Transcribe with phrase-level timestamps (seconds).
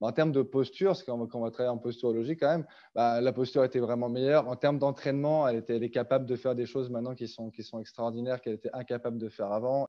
[0.00, 3.32] en termes de posture, parce qu'on va, va, travailler en posturologie quand même, bah, la
[3.32, 4.48] posture était vraiment meilleure.
[4.48, 7.80] En termes d'entraînement, elle, est capable de faire des choses maintenant qui sont, qui sont
[7.80, 9.86] extraordinaires, qu'elle était incapable de faire avant.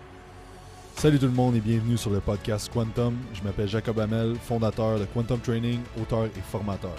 [0.95, 3.15] Salut tout le monde et bienvenue sur le podcast Quantum.
[3.33, 6.95] Je m'appelle Jacob Hamel, fondateur de Quantum Training, auteur et formateur.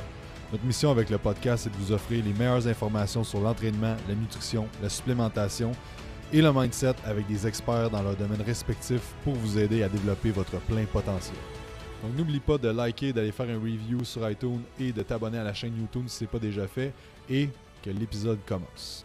[0.53, 4.15] Notre mission avec le podcast est de vous offrir les meilleures informations sur l'entraînement, la
[4.15, 5.73] nutrition, la supplémentation
[6.33, 10.31] et le mindset avec des experts dans leurs domaines respectifs pour vous aider à développer
[10.31, 11.37] votre plein potentiel.
[12.03, 15.45] Donc n'oublie pas de liker, d'aller faire un review sur iTunes et de t'abonner à
[15.45, 16.93] la chaîne YouTube si ce n'est pas déjà fait
[17.29, 17.49] et
[17.83, 19.05] que l'épisode commence.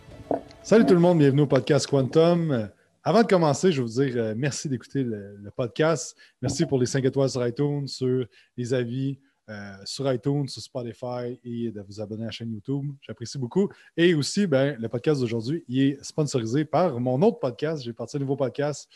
[0.61, 2.69] Salut tout le monde, bienvenue au podcast Quantum.
[3.03, 6.15] Avant de commencer, je veux vous dire euh, merci d'écouter le, podcast.
[6.41, 9.17] Merci pour les 5 étoiles sur iTunes, sur les avis
[9.49, 12.85] euh, sur iTunes, sur Spotify et de vous abonner à la chaîne YouTube.
[13.01, 13.69] J'apprécie beaucoup.
[13.97, 17.83] Et aussi, ben, le podcast d'aujourd'hui est sponsorisé par mon autre podcast.
[17.83, 18.89] J'ai parti un nouveau podcast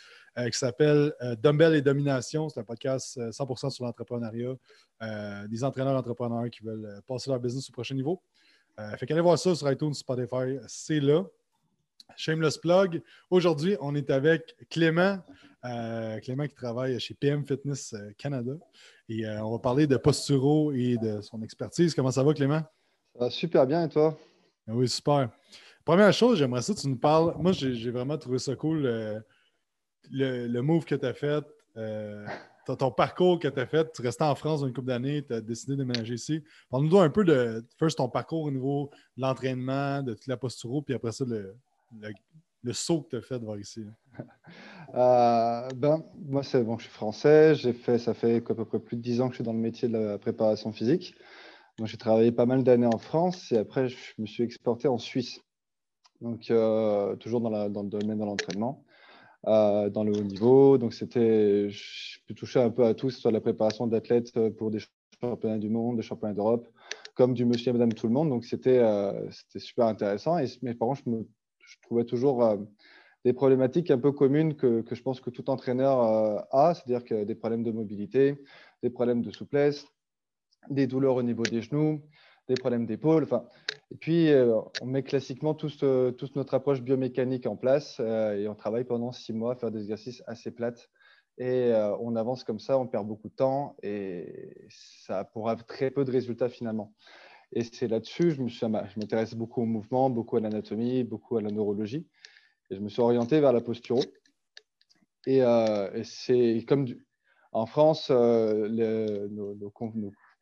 [0.46, 2.50] qui s'appelle euh, Dumbbell et Domination.
[2.50, 4.56] C'est un podcast 100% sur l'entrepreneuriat,
[5.48, 8.22] des entraîneurs entrepreneurs qui veulent passer leur business au prochain niveau.
[8.98, 11.24] fait qu'allez voir ça sur iTunes, Spotify, c'est là.
[12.16, 13.02] Shameless plug.
[13.30, 15.20] Aujourd'hui, on est avec Clément.
[16.24, 18.54] Clément qui travaille chez PM Fitness Canada.
[19.10, 21.96] Et euh, on va parler de posturo et de son expertise.
[21.96, 22.62] Comment ça va, Clément?
[23.14, 24.18] Ça va super bien et toi?
[24.68, 25.30] Ah oui, super.
[25.86, 27.34] Première chose, j'aimerais ça que tu nous parles.
[27.40, 29.20] Moi, j'ai vraiment trouvé ça cool, euh,
[30.12, 31.44] le, move que tu as fait,
[31.78, 32.26] euh,
[32.66, 33.92] ton, parcours que tu as fait.
[33.94, 36.44] Tu restais en France une couple d'années, tu as décidé de déménager ici.
[36.70, 40.82] Parle-nous un peu de first, ton parcours au niveau de l'entraînement, de toute la posturo,
[40.82, 41.56] puis après ça, le,
[42.64, 43.86] le saut que tu as fait de voir ici?
[44.96, 47.54] Euh, ben, moi, c'est bon, je suis français.
[47.74, 49.60] Fait, ça fait à peu près plus de 10 ans que je suis dans le
[49.60, 51.14] métier de la préparation physique.
[51.84, 55.42] j'ai travaillé pas mal d'années en France et après, je me suis exporté en Suisse.
[56.22, 58.82] Donc, euh, toujours dans, le domaine de l'entraînement,
[59.46, 60.78] euh, dans le haut niveau.
[60.78, 64.80] Donc, c'était, je peux toucher un peu à tout, soit la préparation d'athlètes pour des
[65.22, 66.68] championnats du monde, des championnats d'Europe,
[67.14, 68.30] comme du monsieur et madame tout le monde.
[68.30, 68.82] Donc, c'était,
[69.32, 70.38] c'était super intéressant.
[70.38, 71.04] Et, mais par contre,
[71.68, 72.58] je trouvais toujours euh,
[73.26, 77.24] des problématiques un peu communes que, je pense que tout entraîneur euh, a, c'est-à-dire que
[77.26, 78.42] des problèmes de mobilité,
[78.82, 79.86] des problèmes de souplesse,
[80.70, 82.02] des douleurs au niveau des genoux,
[82.48, 83.24] des problèmes d'épaule.
[83.24, 83.46] Enfin,
[83.92, 85.82] et puis, euh, on met classiquement toute
[86.36, 90.24] notre approche biomécanique en place et on travaille pendant six mois à faire des exercices
[90.28, 90.90] assez plates.
[91.40, 96.04] Et on avance comme ça, on perd beaucoup de temps et ça pourra très peu
[96.04, 96.96] de résultats finalement.
[97.54, 102.08] Et c'est là-dessus, je m'intéresse beaucoup au mouvement, beaucoup à l'anatomie, beaucoup à la neurologie.
[102.70, 104.00] Et je me suis orienté vers la posture.
[105.26, 106.88] Et, euh, c'est comme
[107.52, 109.70] en France, euh, nos,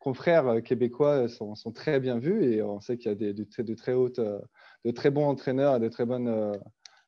[0.06, 3.94] confrères québécois sont, très bien vus et on sait qu'il y a des, de, très
[3.94, 6.54] hautes, de très bons entraîneurs et de très bonnes euh,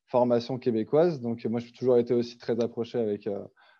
[0.08, 1.22] formations québécoises.
[1.22, 3.30] Donc moi, j'ai toujours été aussi très approché avec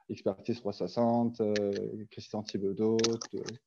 [0.10, 1.42] Expertise 360,
[2.12, 2.98] Christian Thibodeau,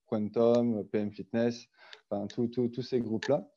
[0.06, 1.66] Quantum, PM Fitness
[2.10, 3.48] enfin, tous ces groupes-là.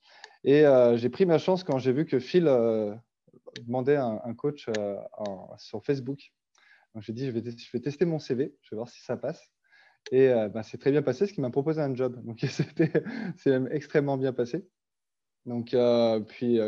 [0.44, 2.94] Et euh, j'ai pris ma chance quand j'ai vu que Phil euh,
[3.62, 4.98] demandait un, coach euh,
[5.58, 6.34] sur Facebook.
[7.00, 9.42] J'ai dit, je je vais, tester mon CV, je vais voir si ça passe.
[10.12, 12.24] Et bah, c'est très bien passé, ce qui m'a proposé un job.
[12.24, 12.40] Donc
[13.38, 14.68] c'est même extrêmement bien passé.
[15.46, 15.76] Donc,
[16.28, 16.60] puis,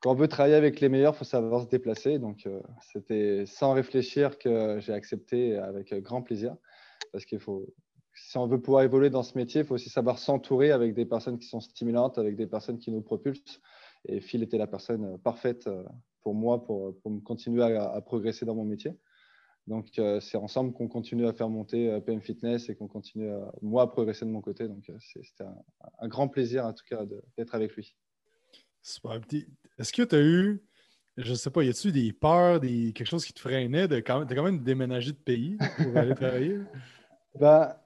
[0.00, 2.18] quand on veut travailler avec les meilleurs, il faut savoir se déplacer.
[2.18, 2.48] Donc,
[2.80, 6.56] c'était sans réfléchir que j'ai accepté avec grand plaisir.
[7.12, 7.66] Parce qu'il faut,
[8.26, 11.06] si on veut pouvoir évoluer dans ce métier, il faut aussi savoir s'entourer avec des
[11.06, 13.60] personnes qui sont stimulantes, avec des personnes qui nous propulsent.
[14.06, 15.82] Et Phil était la personne euh, parfaite euh,
[16.22, 18.92] pour moi pour, pour continuer à, progresser dans mon métier.
[19.68, 23.52] Donc, euh, c'est ensemble qu'on continue à faire monter PM Fitness et qu'on continue, à,
[23.60, 24.66] moi, à progresser de mon côté.
[24.66, 25.44] Donc, c'était
[25.98, 27.04] un, grand plaisir, en tout cas,
[27.36, 27.94] d'être avec lui.
[28.82, 29.20] Super.
[29.78, 30.62] Est-ce que tu as eu,
[31.18, 33.96] je ne sais pas, y a-t-il des peurs, des, quelque chose qui te freinait de
[33.96, 36.60] quand, quand même déménager de pays pour aller travailler?
[37.38, 37.76] ben,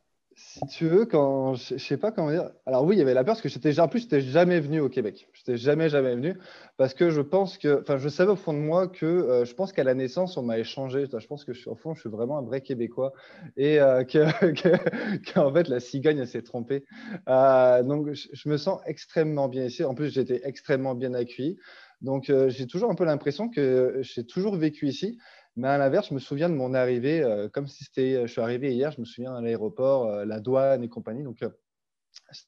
[0.44, 2.50] si tu veux, quand je, sais pas comment dire.
[2.66, 4.80] Alors oui, il y avait la peur parce que j'étais en plus j'étais jamais venu
[4.80, 5.28] au Québec.
[5.32, 6.36] Je n'étais jamais jamais venu
[6.76, 9.54] parce que je pense que, enfin, je savais au fond de moi que euh, je
[9.54, 11.06] pense qu'à la naissance on m'a échangé.
[11.06, 13.12] Je pense que je, au fond je suis vraiment un vrai Québécois
[13.56, 16.84] et euh, que, qu'en fait la cigogne s'est trompée.
[17.28, 19.84] Euh, donc je, me sens extrêmement bien ici.
[19.84, 21.56] En plus j'étais extrêmement bien accueilli.
[22.02, 25.18] Donc j'ai toujours un peu l'impression que j'ai toujours vécu ici.
[25.56, 28.32] Mais à l'inverse, je me souviens de mon arrivée, euh, comme si c'était, euh, je
[28.32, 31.22] suis arrivé hier, je me souviens à l'aéroport, euh, la douane et compagnie.
[31.22, 31.44] Donc,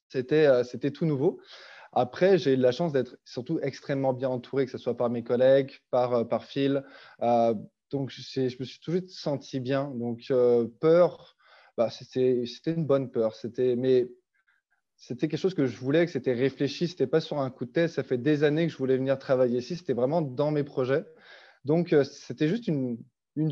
[0.08, 1.40] c'était, c'était tout nouveau.
[1.92, 5.22] Après, j'ai eu la chance d'être surtout extrêmement bien entouré, que ce soit par mes
[5.22, 6.82] collègues, par, par Phil.
[7.90, 9.90] donc, je me suis toujours senti bien.
[9.94, 10.32] Donc,
[10.80, 11.36] peur,
[11.76, 13.34] bah, c'était, c'était une bonne peur.
[13.34, 14.08] C'était, mais
[14.96, 16.88] c'était quelque chose que je voulais, que c'était réfléchi.
[16.88, 17.90] C'était pas sur un coup de tête.
[17.90, 19.76] Ça fait des années que je voulais venir travailler ici.
[19.76, 21.04] C'était vraiment dans mes projets.
[21.64, 22.99] Donc, euh, c'était juste une,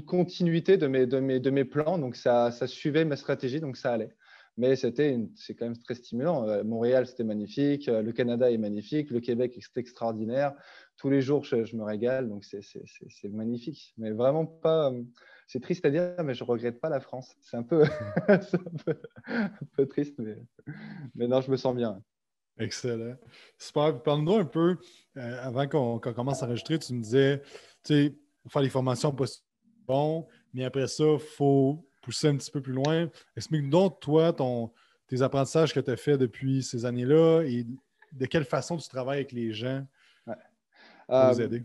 [0.07, 1.99] continuité de mes, plans.
[1.99, 4.15] Donc, ça, suivait ma stratégie, donc ça allait.
[4.59, 6.47] Mais c'était c'est quand même très stimulant.
[6.47, 7.89] Euh, Montréal, c'était magnifique.
[7.89, 9.11] Euh, le Canada est magnifique.
[9.11, 10.53] Le Québec, c'est extraordinaire.
[10.99, 12.29] Tous les jours, je, me régale.
[12.29, 13.95] Donc, c'est magnifique.
[13.97, 14.93] Mais vraiment pas.
[15.47, 17.35] C'est triste à dire, mais je regrette pas la France.
[17.41, 17.85] C'est un peu,
[18.29, 20.37] un peu, triste, mais,
[21.15, 22.03] mais non, je me sens bien.
[22.59, 23.17] Excellent.
[23.59, 24.03] Super.
[24.03, 24.77] Parle-nous un peu,
[25.17, 27.43] avant qu'on commence à enregistrer, tu me disais,
[27.85, 28.15] sais,
[28.49, 29.25] faire les formations pas
[29.87, 33.09] bon, mais après ça, il faut pousser un petit peu plus loin.
[33.37, 34.71] Explique-nous donc, toi, ton,
[35.07, 37.67] tes apprentissages que tu as fait depuis ces années-là et
[38.13, 39.87] de quelle façon tu travailles avec les gens
[40.25, 40.35] pour
[41.17, 41.65] euh, aider?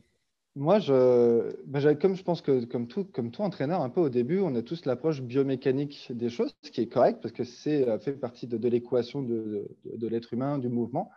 [0.56, 4.10] Moi, je, ben, comme je pense que comme tout, comme tout entraîneur, un peu au
[4.10, 7.88] début, on a tous l'approche biomécanique des choses, ce qui est correct parce que c'est
[7.88, 11.12] euh, fait partie de, l'équation de, de, l'être humain, du mouvement.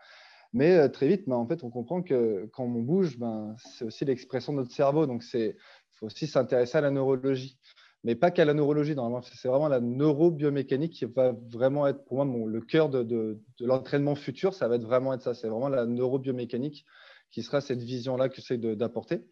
[0.52, 3.85] Mais euh, très vite, ben, en fait, on comprend que quand on bouge, ben, c'est
[3.85, 5.06] aussi l'expression de notre cerveau.
[5.06, 5.55] Donc, il
[5.93, 7.58] faut aussi s'intéresser à la neurologie
[8.05, 8.94] mais pas qu'à la neurologie.
[8.94, 14.14] Normalement, c'est vraiment la neurobiomécanique qui va vraiment être pour moi le cœur de, l'entraînement
[14.14, 14.55] futur.
[14.55, 15.35] Ça va être vraiment être ça.
[15.35, 16.87] C'est vraiment la neurobiomécanique
[17.31, 19.26] qui sera cette vision-là que j'essaie d'apporter.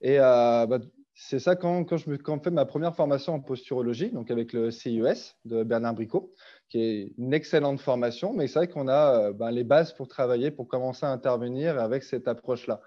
[0.00, 0.80] Et euh, bah,
[1.14, 5.34] c'est ça quand, je me fais ma première formation en posturologie, donc avec le CIES
[5.44, 6.32] de Bernard Bricot,
[6.68, 10.08] qui est une excellente formation, mais c'est vrai qu'on a euh, bah, les bases pour
[10.08, 12.80] travailler, pour commencer à intervenir avec cette approche-là.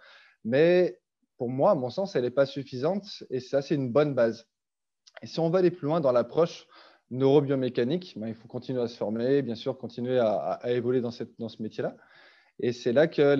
[0.43, 0.99] Mais
[1.37, 4.47] pour moi, à mon sens, elle n'est pas suffisante et ça, c'est une bonne base.
[5.21, 6.67] Et si on va aller plus loin dans l'approche
[7.09, 11.37] neurobiomécanique, ben, il faut continuer à se former, bien sûr, continuer à, évoluer dans, cette,
[11.39, 11.95] dans ce métier-là.
[12.63, 13.35] Et c'est là que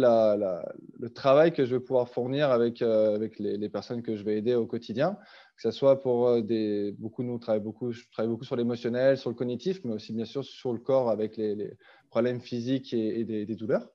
[0.99, 4.55] le travail que je vais pouvoir fournir avec, euh, les, personnes que je vais aider
[4.55, 5.15] au quotidien,
[5.55, 6.91] que ce soit pour euh, des.
[6.97, 10.25] Beaucoup, nous, travaillons beaucoup, je travaille beaucoup sur l'émotionnel, sur le cognitif, mais aussi, bien
[10.25, 11.77] sûr, sur le corps avec les,
[12.09, 13.87] problèmes physiques et, des, douleurs.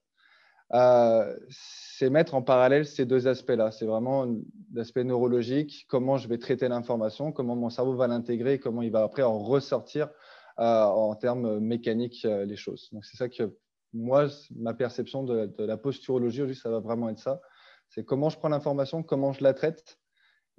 [0.73, 3.73] Euh, c'est mettre en parallèle ces deux aspects-là.
[3.73, 4.29] C'est vraiment
[4.73, 9.03] l'aspect neurologique, comment je vais traiter l'information, comment mon cerveau va l'intégrer, comment il va
[9.03, 10.09] après en ressortir
[10.57, 12.89] en termes mécaniques les choses.
[12.91, 13.55] Donc c'est ça que
[13.97, 17.41] moi, ma perception de, la posturologie aujourd'hui, ça va vraiment être ça.
[17.89, 19.99] C'est comment je prends l'information, comment je la traite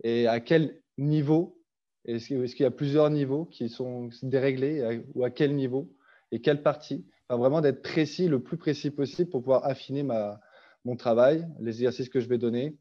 [0.04, 1.62] et à quel niveau.
[2.06, 5.94] Est-ce qu'il y a plusieurs niveaux qui sont déréglés ou à quel niveau
[6.32, 7.06] et quelle partie
[7.36, 10.40] vraiment d'être précis, le plus précis possible pour pouvoir affiner ma,
[10.86, 12.78] mon travail, les exercices que je vais donner,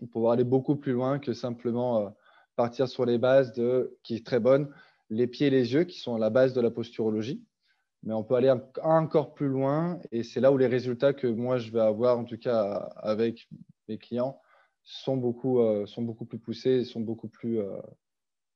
[0.00, 2.08] et pouvoir aller beaucoup plus loin que simplement euh,
[2.54, 4.70] partir sur les bases de, qui est très bonne,
[5.10, 7.42] les pieds et les yeux, qui sont la base de la posturologie.
[8.06, 11.58] Mais on peut aller encore plus loin, et c'est là où les résultats que moi
[11.58, 13.48] je vais avoir, en tout cas avec
[13.88, 14.40] mes clients,
[14.84, 17.76] sont beaucoup, euh, sont beaucoup plus poussés, sont beaucoup plus, euh,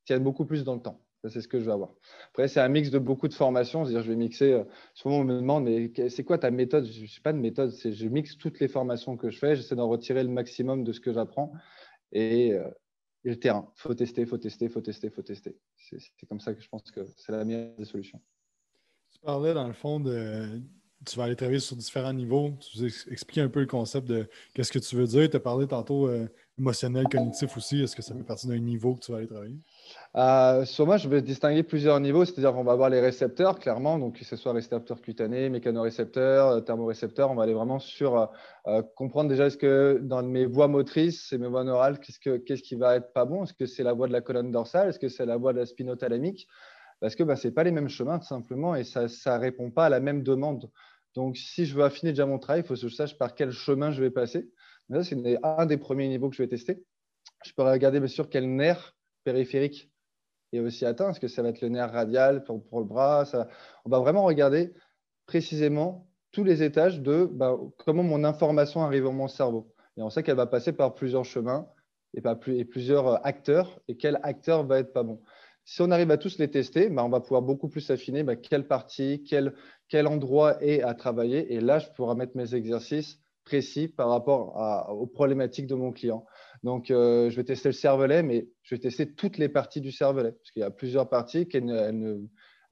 [0.06, 1.92] tiennent beaucoup plus dans le temps c'est ce que je vais avoir.
[2.30, 3.84] Après, c'est un mix de beaucoup de formations.
[3.84, 4.52] C'est-à-dire, je vais mixer.
[4.52, 4.64] Euh,
[4.94, 6.86] souvent, on me demande, mais c'est quoi ta méthode?
[6.86, 7.72] Je ne suis pas de méthode.
[7.72, 9.54] C'est je mixe toutes les formations que je fais.
[9.56, 11.52] J'essaie d'en retirer le maximum de ce que j'apprends.
[12.12, 12.56] Et,
[13.22, 13.70] le terrain.
[13.76, 15.54] Il faut tester, il faut tester, il faut tester, il faut tester.
[15.76, 18.20] C'est comme ça que je pense que c'est la meilleure des solutions.
[19.12, 20.60] Tu parlais, dans le fond, de.
[21.06, 22.52] Tu vas aller travailler sur différents niveaux.
[22.60, 25.30] Tu nous un peu le concept de qu'est-ce que tu veux dire.
[25.30, 26.28] Tu as parlé tantôt euh,
[26.60, 27.82] émotionnel, cognitif aussi.
[27.82, 29.56] Est-ce que ça fait partie d'un niveau que tu vas aller travailler?
[30.16, 33.98] Euh, sur moi, je vais distinguer plusieurs niveaux, c'est-à-dire qu'on va avoir les récepteurs, clairement,
[33.98, 38.28] donc que ce soit récepteurs cutanés, mécanorécepteurs, euh, thermorécepteurs, on va aller vraiment sur
[38.66, 42.74] euh, comprendre déjà est-ce que dans mes voies motrices et mes voies neurales, qu'est-ce, qui
[42.74, 43.44] va être pas bon?
[43.44, 44.88] Est-ce que c'est la voie de la colonne dorsale?
[44.88, 46.46] Est-ce que c'est la voie de la spinothalamique?
[47.00, 49.70] Parce que bah, ce n'est pas les mêmes chemins, tout simplement, et ça ne répond
[49.70, 50.70] pas à la même demande.
[51.14, 53.50] Donc, si je veux affiner déjà mon travail, il faut que je sache par quel
[53.50, 54.50] chemin je vais passer.
[55.02, 56.84] c'est un des premiers niveaux que je vais tester.
[57.44, 59.90] Je peux regarder bien sûr quel nerf périphérique
[60.52, 61.10] est aussi atteint.
[61.10, 63.24] Est-ce que ça va être le nerf radial pour, le bras?
[63.84, 64.74] On va vraiment regarder
[65.26, 69.72] précisément tous les étages de bah, comment mon information arrive dans mon cerveau.
[69.96, 71.66] Et on sait qu'elle va passer par plusieurs chemins
[72.14, 73.80] et, et plusieurs acteurs.
[73.88, 75.20] Et quel acteur va être pas bon
[75.70, 78.34] Si on arrive à tous les tester, bah, on va pouvoir beaucoup plus affiner bah,
[78.34, 79.54] quelle partie, quel,
[79.88, 81.54] quel endroit est à travailler.
[81.54, 86.26] Et là, je pourrai mettre mes exercices précis par rapport aux problématiques de mon client.
[86.64, 89.92] Donc, euh, je vais tester le cervelet, mais je vais tester toutes les parties du
[89.92, 92.18] cervelet, parce qu'il y a plusieurs parties qu'elles ne,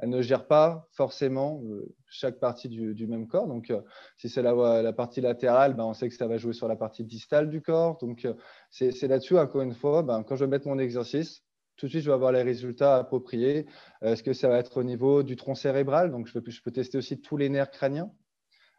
[0.03, 3.47] ne, gèrent pas forcément euh, chaque partie du, même corps.
[3.47, 3.81] Donc, euh,
[4.17, 6.75] si c'est la, la, partie latérale, ben, on sait que ça va jouer sur la
[6.75, 7.97] partie distale du corps.
[7.99, 8.27] Donc,
[8.71, 11.45] c'est là-dessus, encore une fois, ben, quand je vais mettre mon exercice,
[11.79, 13.67] tout de suite, je vais avoir les résultats appropriés.
[14.03, 16.11] Est-ce que ça va être au niveau du tronc cérébral?
[16.11, 18.11] Donc, je peux, tester aussi tous les nerfs crâniens.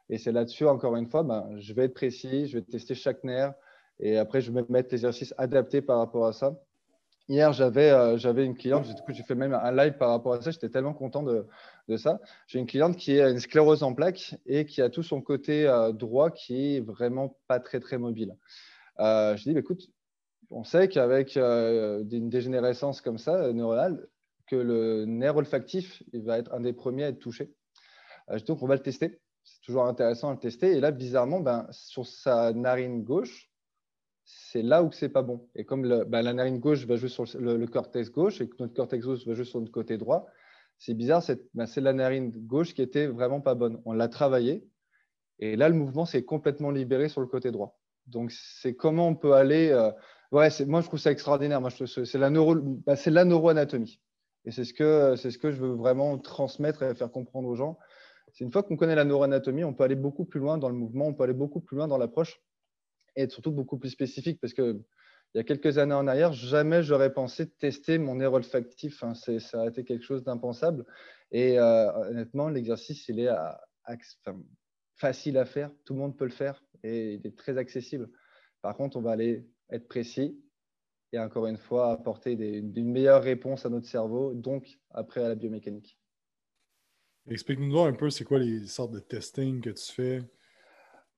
[0.10, 3.24] Et c'est là-dessus, encore une fois, ben, je vais être précis, je vais tester chaque
[3.24, 3.54] nerf,
[4.00, 6.60] et après, je vais mettre l'exercice adapté par rapport à ça.
[7.30, 10.50] Hier, j'avais euh, j'avais une cliente, j'ai fait même un live par rapport à ça,
[10.50, 11.46] j'étais tellement content de,
[11.88, 12.20] de ça.
[12.48, 15.68] J'ai une cliente qui a une sclérose en plaques et qui a tout son côté
[15.68, 18.36] euh, droit qui est vraiment pas très très mobile.
[19.00, 19.92] Euh, je dis, bah, écoute,
[20.52, 24.08] on sait qu'avec une dégénérescence comme ça, neuronale,
[24.48, 27.54] que le nerf olfactif il va être un des premiers à être touché.
[28.48, 29.20] donc, on va le tester.
[29.44, 30.76] C'est toujours intéressant à le tester.
[30.76, 33.50] Et là, bizarrement, ben, sur sa narine gauche,
[34.26, 35.48] c'est là où c'est pas bon.
[35.56, 38.74] Et comme ben, la narine gauche va juste sur le, cortex gauche et que notre
[38.74, 40.28] cortex gauche va juste sur le côté droit,
[40.78, 43.82] c'est bizarre, ben, c'est la narine gauche qui était vraiment pas bonne.
[43.86, 44.68] On l'a travaillé
[45.40, 47.80] et là, le mouvement s'est complètement libéré sur le côté droit.
[48.08, 49.70] Donc, c'est comment on peut aller.
[49.70, 49.92] Euh,
[50.32, 51.62] ouais, moi, je trouve ça extraordinaire.
[51.62, 52.56] Moi, c'est la, neuro,
[52.86, 54.00] la neuroanatomie.
[54.46, 57.78] Et c'est ce, que, ce que je veux vraiment transmettre et faire comprendre aux gens.
[58.34, 60.76] C'est une fois qu'on connaît la neuroanatomie, on peut aller beaucoup plus loin dans le
[60.76, 62.42] mouvement, on peut aller beaucoup plus loin dans l'approche
[63.16, 64.82] et être surtout beaucoup plus spécifique parce que
[65.34, 69.04] il y a quelques années en arrière, jamais j'aurais pensé tester mon nerf olfactif.
[69.04, 69.14] Hein.
[69.14, 70.86] Ça a été quelque chose d'impensable.
[71.32, 73.30] Et euh, honnêtement, l'exercice, il est
[74.96, 75.70] facile à faire.
[75.86, 78.10] Tout le monde peut le faire et il est très accessible.
[78.64, 80.40] Par contre, on va aller être précis
[81.12, 85.36] et encore une fois apporter une meilleure réponse à notre cerveau, donc après à la
[85.36, 85.98] biomécanique.
[87.28, 90.24] Explique-nous un peu, c'est quoi les sortes de testing que tu fais?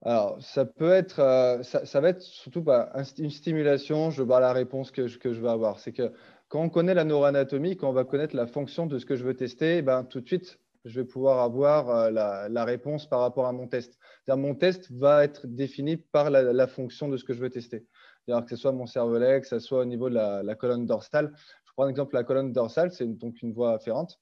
[0.04, 4.52] Alors, ça peut être, euh, ça, va être surtout bah, une stimulation, je vois la
[4.52, 5.80] réponse que je, que je vais avoir.
[5.80, 6.12] C'est que
[6.48, 9.24] quand on connaît la neuroanatomie, quand on va connaître la fonction de ce que je
[9.24, 12.10] veux tester, eh ben, tout de suite, je vais pouvoir avoir euh,
[12.50, 13.98] la, réponse par rapport à mon test.
[14.28, 17.86] Mon test va être défini par la, fonction de ce que je veux tester.
[18.28, 21.34] Que ce soit mon cervelet, que ce soit au niveau de la, colonne dorsale.
[21.66, 24.20] Je prends un exemple, la colonne dorsale, c'est donc une voie afférente.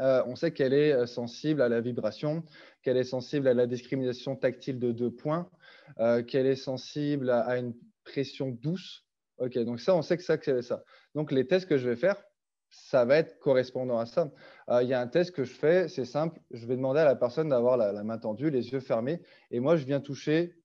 [0.00, 2.44] Euh, on sait qu'elle est sensible à la vibration,
[2.82, 5.50] qu'elle est sensible à la discrimination tactile de deux points,
[5.98, 7.74] euh, qu'elle est sensible à, une
[8.04, 9.04] pression douce.
[9.38, 10.82] Ok, donc ça, on sait que ça, ça.
[11.14, 12.22] Donc les tests que je vais faire,
[12.70, 14.30] ça va être correspondant à ça.
[14.68, 16.40] Euh, il y a un test que je fais, c'est simple.
[16.50, 19.76] Je vais demander à la personne d'avoir la, main tendue, les yeux fermés, et moi,
[19.76, 20.56] je viens toucher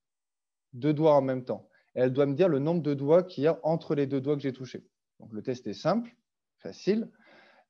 [0.73, 1.67] deux doigts en même temps.
[1.95, 4.35] Elle doit me dire le nombre de doigts qu'il y a entre les deux doigts
[4.35, 4.85] que j'ai touchés.
[5.19, 6.15] Donc le test est simple,
[6.59, 7.09] facile,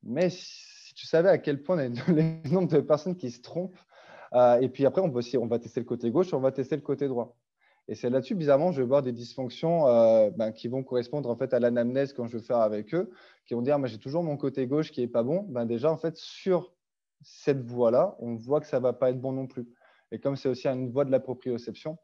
[0.04, 3.78] mais si tu savais à quel point le nombre de personnes qui se trompent
[4.34, 6.82] euh, et puis après, on, on va tester le côté gauche, on va tester le
[6.82, 7.38] côté droit.
[7.88, 11.36] Et c'est là-dessus, bizarrement, je vais voir des dysfonctions euh, ben, qui vont correspondre en
[11.36, 13.12] fait à l'anamnèse quand je vais faire avec eux,
[13.46, 15.44] qui vont dire, moi j'ai toujours mon côté gauche qui est pas bon.
[15.44, 16.74] Ben, déjà, en fait, sur
[17.22, 19.68] cette voie-là, on voit que ça va pas être bon non plus.
[20.12, 21.98] Et comme c'est aussi une voie de la proprioception,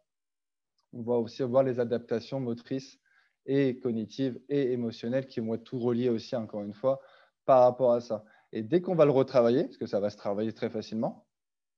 [0.94, 3.00] on va aussi voir les adaptations motrices
[3.46, 7.02] et cognitives et émotionnelles qui vont être tout reliées aussi, encore une fois,
[7.46, 8.24] par rapport à ça.
[8.52, 11.26] Et dès qu'on va le retravailler, parce que ça va se travailler très facilement,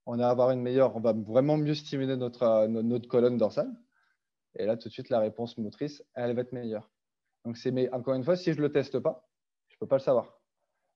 [0.05, 3.71] on va avoir une meilleure, on va vraiment mieux stimuler notre, notre colonne dorsale.
[4.55, 6.91] Et là, tout de suite, la réponse motrice, elle va être meilleure.
[7.45, 9.27] Donc, c'est, mais encore une fois, si je ne le teste pas,
[9.69, 10.39] je ne peux pas le savoir.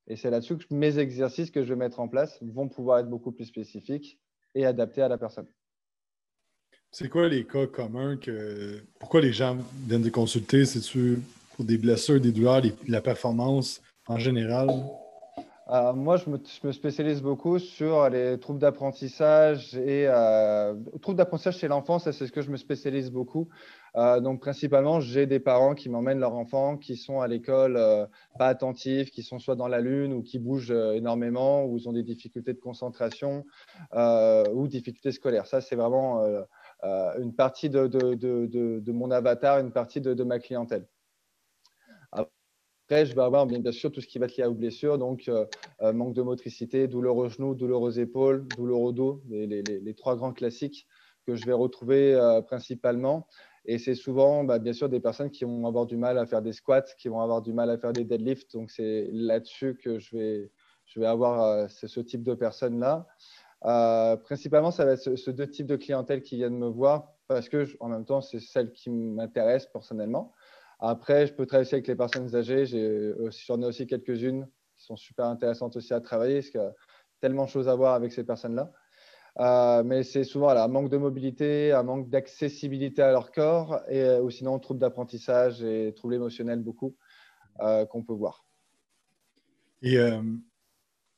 [0.08, 3.10] Et c'est là-dessus que mes exercices que je vais mettre en place vont pouvoir être
[3.10, 4.20] beaucoup plus spécifiques
[4.56, 5.48] et adaptés à la personne.
[7.00, 10.66] C'est quoi les cas communs que pourquoi les gens viennent te consulter?
[10.66, 11.20] C'est-tu
[11.56, 14.68] pour des blessures, des douleurs, la performance en général?
[15.70, 21.68] Euh, moi, je me, spécialise beaucoup sur les troubles d'apprentissage et euh, troubles d'apprentissage chez
[21.68, 23.48] l'enfant, c'est ce que je me spécialise beaucoup.
[23.96, 27.80] Euh, donc, principalement, j'ai des parents qui m'emmènent leurs enfants qui sont à l'école
[28.40, 31.94] pas attentifs, qui sont soit dans la lune ou qui bougent énormément, ou ils ont
[31.94, 33.46] des difficultés de concentration
[33.94, 35.46] ou difficultés scolaires.
[35.46, 36.24] Ça, c'est vraiment
[36.84, 40.88] une partie de, de, mon avatar, une partie de ma clientèle.
[42.90, 45.28] Après, je vais avoir bien sûr tout ce qui va être lié aux blessures, donc
[45.28, 45.46] euh,
[45.82, 50.16] euh, manque de motricité, douleur aux genoux, douleur aux épaules, douleur au dos, les, trois
[50.16, 50.88] grands classiques
[51.26, 53.28] que je vais retrouver euh, principalement.
[53.66, 56.42] Et c'est souvent, bah, bien sûr, des personnes qui vont avoir du mal à faire
[56.42, 58.54] des squats, qui vont avoir du mal à faire des deadlifts.
[58.54, 60.52] Donc, c'est là-dessus que je vais,
[60.86, 63.06] je vais avoir ce type de personnes-là.
[63.62, 67.66] Principalement, ça va être ce, deux types de clientèle qui viennent me voir parce que,
[67.80, 70.34] en même temps, c'est celle qui m'intéresse personnellement.
[70.80, 72.66] Après, je peux travailler avec les personnes âgées.
[72.66, 74.48] J'en ai, aussi quelques-unes
[74.78, 76.74] qui sont super intéressantes aussi à travailler, parce qu'il y a
[77.20, 78.72] tellement de choses à voir avec ces personnes-là.
[79.40, 84.02] Euh, mais c'est souvent un manque de mobilité, un manque d'accessibilité à leur corps, et,
[84.02, 86.96] euh, ou sinon troubles d'apprentissage et troubles émotionnels beaucoup
[87.62, 88.46] euh, qu'on peut voir.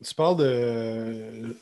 [0.03, 1.56] Tu parles de.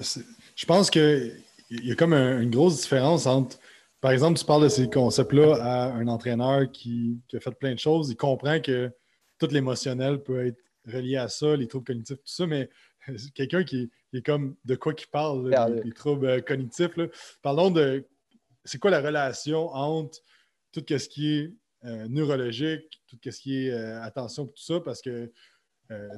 [0.55, 3.57] Je pense qu'il y a comme une grosse différence entre
[3.99, 7.79] par exemple, tu parles de ces concepts-là à un entraîneur qui, a fait plein de
[7.79, 8.11] choses.
[8.11, 8.91] Il comprend que
[9.39, 12.69] tout l'émotionnel peut être relié à ça, les troubles cognitifs, tout ça, mais
[13.33, 15.49] quelqu'un qui, est comme de quoi qu'il parle,
[15.83, 16.91] les, troubles euh, cognitifs.
[17.41, 18.07] Parlons de
[18.63, 20.19] c'est quoi la relation entre
[20.71, 21.53] tout ce qui est
[21.85, 25.31] euh, neurologique, tout ce qui est euh, attention, tout ça, parce que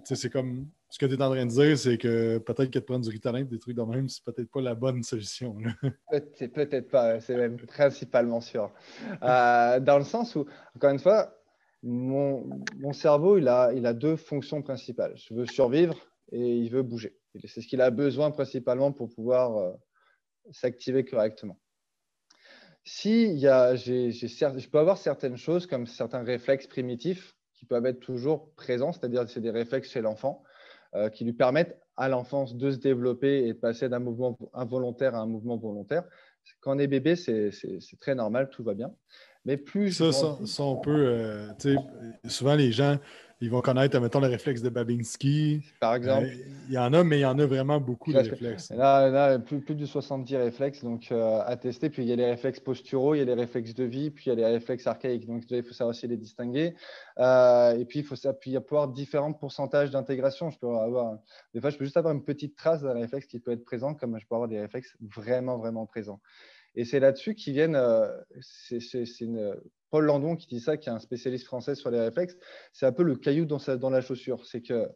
[0.04, 2.84] c'est comme ce que tu es en train de dire, c'est que peut-être que de
[2.84, 5.56] prendre du Ritalin, des trucs de même, c'est peut-être pas la bonne solution.
[6.36, 8.74] C'est peut-être pas, c'est même principalement sûr.
[9.22, 11.36] Euh, dans le sens où, encore une fois,
[11.84, 15.14] mon, mon, cerveau, il a, il a deux fonctions principales.
[15.16, 15.96] Je veux survivre
[16.32, 17.16] et il veut bouger.
[17.46, 19.72] C'est ce qu'il a besoin principalement pour pouvoir euh,
[20.52, 21.60] s'activer correctement.
[22.84, 28.00] Si y a, je peux avoir certaines choses comme certains réflexes primitifs qui peuvent être
[28.00, 30.44] toujours présents, c'est-à-dire c'est des réflexes chez l'enfant
[30.96, 35.16] euh, qui lui permettent à l'enfance de se développer et de passer d'un mouvement involontaire
[35.16, 36.04] à un mouvement volontaire.
[36.62, 37.52] Quand on est bébé, c'est
[38.00, 38.92] très normal, tout va bien.
[39.46, 39.92] Mais plus.
[39.92, 41.06] Ça, ça, on peut.
[41.06, 41.48] Euh,
[42.28, 42.98] souvent, les gens
[43.42, 45.62] ils vont connaître, mettons, le réflexe de Babinski.
[45.80, 46.26] Par exemple.
[46.26, 48.70] Euh, il y en a, mais il y en a vraiment beaucoup de réflexes.
[48.72, 51.90] Là, là plus, plus de 70 réflexes donc, euh, à tester.
[51.90, 54.26] Puis il y a les réflexes posturaux, il y a les réflexes de vie, puis
[54.26, 55.26] il y a les réflexes archaïques.
[55.26, 56.76] Donc il faut savoir aussi les distinguer.
[57.18, 60.50] Euh, et puis il faut puis il y a pouvoir différents pourcentages d'intégration.
[60.50, 61.18] Je peux avoir,
[61.54, 63.94] des fois, je peux juste avoir une petite trace d'un réflexe qui peut être présent,
[63.94, 66.20] comme je peux avoir des réflexes vraiment, vraiment présents.
[66.76, 67.76] Et c'est là-dessus qu'ils viennent.
[67.76, 68.08] Euh,
[68.42, 68.80] c'est
[69.90, 72.38] Paul Landon qui dit ça, qui est un spécialiste français sur les réflexes.
[72.74, 74.46] C'est un peu le caillou dans, la chaussure.
[74.46, 74.90] C'est que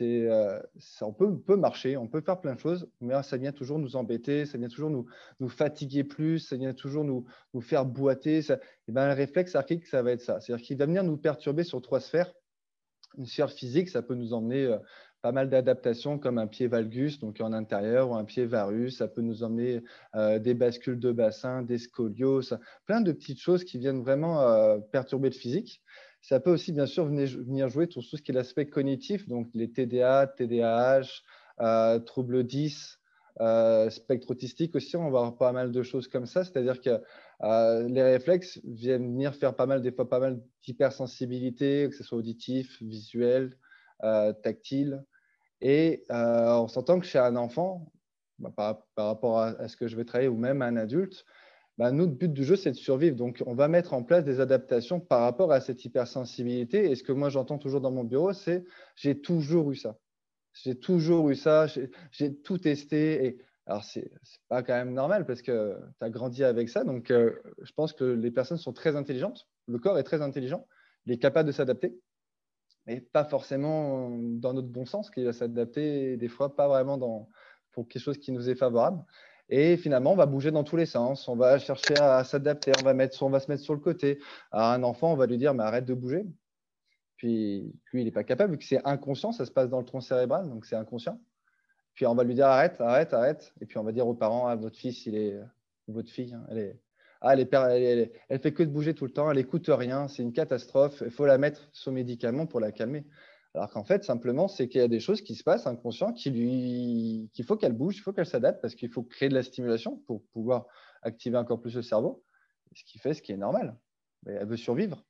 [0.00, 0.60] euh,
[1.00, 4.44] on peut, marcher, on peut faire plein de choses, mais ça vient toujours nous embêter,
[4.46, 7.26] ça vient toujours nous, fatiguer plus, ça vient toujours nous,
[7.60, 8.42] faire boiter.
[8.42, 10.40] Ça, et ben, le réflexe archaïque, ça va être ça.
[10.40, 12.32] C'est-à-dire qu'il va venir nous perturber sur trois sphères.
[13.16, 14.78] Une sphère physique, ça peut nous emmener euh,
[15.22, 18.98] pas mal d'adaptations comme un pied valgus, donc en intérieur, ou un pied varus.
[18.98, 19.82] Ça peut nous emmener
[20.14, 24.78] euh, des bascules de bassin, des scolioses, plein de petites choses qui viennent vraiment euh,
[24.78, 25.82] perturber le physique.
[26.20, 29.70] Ça peut aussi, bien sûr, venir jouer tout ce qui est l'aspect cognitif, donc les
[29.70, 31.22] TDA, TDAH,
[31.60, 32.98] euh, troubles 10,
[33.90, 34.96] spectre autistique aussi.
[34.96, 36.42] On va avoir pas mal de choses comme ça.
[36.44, 37.00] C'est-à-dire que
[37.88, 42.18] les réflexes viennent venir faire pas mal, des fois, pas mal d'hypersensibilité, que ce soit
[42.18, 43.67] auditif, visuel, euh,
[44.42, 45.04] tactile.
[45.60, 47.90] Et euh, on s'entend que chez un enfant,
[48.38, 48.52] bah,
[48.94, 51.24] par, rapport à, ce que je vais travailler, ou même un adulte,
[51.76, 53.16] bah, notre but du jeu, c'est de survivre.
[53.16, 56.90] Donc, on va mettre en place des adaptations par rapport à cette hypersensibilité.
[56.90, 58.64] Et ce que moi, j'entends toujours dans mon bureau, c'est
[58.96, 59.96] j'ai toujours eu ça.
[60.52, 61.66] J'ai toujours eu ça.
[62.10, 63.26] J'ai tout testé.
[63.26, 64.10] Et alors, c'est
[64.48, 66.84] pas quand même normal parce que tu as grandi avec ça.
[66.84, 69.46] Donc, euh, je pense que les personnes sont très intelligentes.
[69.66, 70.66] Le corps est très intelligent.
[71.06, 71.96] Il est capable de s'adapter
[72.88, 77.28] mais pas forcément dans notre bon sens, qui va s'adapter des fois pas vraiment dans,
[77.70, 79.04] pour quelque chose qui nous est favorable.
[79.50, 82.84] Et finalement, on va bouger dans tous les sens, on va chercher à, s'adapter, on,
[82.84, 84.18] va mettre, on va se mettre sur le côté.
[84.50, 86.24] À un enfant, on va lui dire, mais arrête de bouger.
[87.18, 89.84] Puis lui, il n'est pas capable, vu que c'est inconscient, ça se passe dans le
[89.84, 91.20] tronc cérébral, donc c'est inconscient.
[91.92, 93.52] Puis on va lui dire, arrête, arrête, arrête.
[93.60, 95.38] Et puis on va dire aux parents, ah, votre fils, il est,
[95.88, 96.80] votre fille, hein, elle est,
[97.20, 97.40] ah, elle,
[98.30, 101.10] est, fait que de bouger tout le temps, elle n'écoute rien, c'est une catastrophe, il
[101.10, 103.04] faut la mettre sous médicament pour la calmer.
[103.54, 107.28] Alors qu'en fait, simplement, c'est qu'il y a des choses qui se passent inconscientes qu'il
[107.44, 110.66] faut qu'elle bouge, faut qu'elle s'adapte parce qu'il faut créer de la stimulation pour pouvoir
[111.02, 112.22] activer encore plus le cerveau.
[112.74, 113.76] Ce qui fait ce qui est normal.
[114.24, 115.02] Mais elle veut survivre.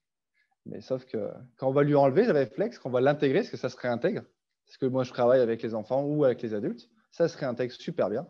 [0.64, 3.50] Mais sauf que quand on va lui enlever le réflexe, quand on va l'intégrer, est-ce
[3.50, 4.22] que ça se réintègre
[4.66, 7.72] Parce que moi, je travaille avec les enfants ou avec les adultes, ça se réintègre
[7.72, 8.26] super bien.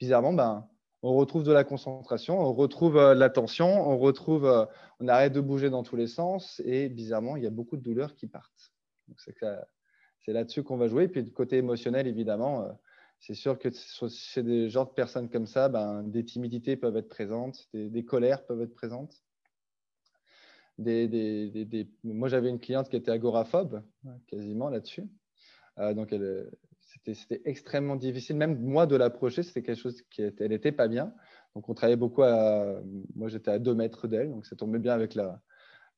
[0.00, 0.68] Bizarrement, ben,
[1.02, 4.64] on retrouve de la concentration, on retrouve euh, l'attention, on retrouve, euh,
[5.00, 7.82] on arrête de bouger dans tous les sens et bizarrement, il y a beaucoup de
[7.82, 8.72] douleurs qui partent.
[9.16, 11.08] C'est là-dessus qu'on va jouer.
[11.08, 12.72] puis, du côté émotionnel, évidemment, euh,
[13.18, 13.68] c'est sûr que
[14.08, 18.44] chez des genres de personnes comme ça, ben, des timidités peuvent être présentes, des, colères
[18.46, 19.22] peuvent être présentes.
[20.78, 23.82] Moi, j'avais une cliente qui était agoraphobe,
[24.26, 25.08] quasiment là-dessus.
[25.76, 26.50] donc, elle,
[27.04, 28.36] c'était extrêmement difficile.
[28.36, 31.12] Même moi, de l'approcher, c'était quelque chose qui elle n'était pas bien.
[31.54, 32.80] Donc, on travaillait beaucoup à.
[33.14, 35.40] Moi, j'étais à deux mètres d'elle, donc ça tombait bien avec la,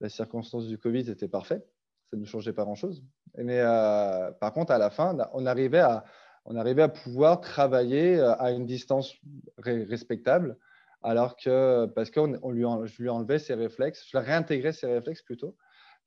[0.08, 1.64] circonstance du Covid, c'était parfait.
[2.10, 3.02] Ça ne changeait pas grand-chose.
[3.38, 6.04] Mais euh, par contre, à la fin, on arrivait à,
[6.44, 9.14] on arrivait à pouvoir travailler euh, à une distance
[9.58, 10.58] respectable,
[11.02, 15.22] alors que, parce que on lui, je lui enlevais ses réflexes, je réintégrais ses réflexes
[15.22, 15.56] plutôt,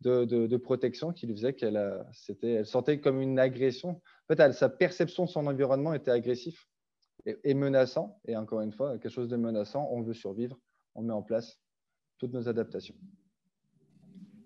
[0.02, 2.06] de, protection qui lui faisait qu'elle
[2.44, 4.02] elle sentait comme une agression.
[4.30, 6.68] En fait, sa perception de son environnement était agressif
[7.26, 8.20] et, menaçant.
[8.26, 10.58] Et encore une fois, quelque chose de menaçant, on veut survivre,
[10.96, 11.60] on met en place
[12.18, 12.96] toutes nos adaptations.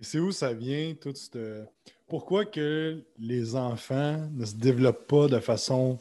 [0.01, 1.63] C'est où ça vient, tout ce...
[2.07, 5.99] Pourquoi que les enfants ne se développent pas de façon